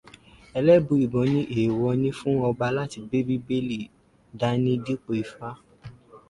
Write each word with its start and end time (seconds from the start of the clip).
Ẹlẹ́bùúbọn 0.59 1.25
ní 1.33 1.41
èèwọ̀ 1.59 1.93
ni 2.01 2.09
fún 2.19 2.35
ọba 2.49 2.67
láti 2.77 2.97
gbé 3.07 3.17
Bíbélì 3.27 3.79
dání 4.39 4.71
dípò 4.85 5.11
ifá. 5.23 5.47